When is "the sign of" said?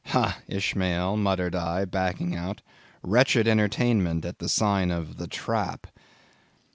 4.39-5.17